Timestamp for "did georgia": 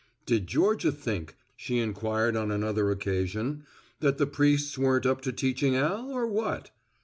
0.25-0.91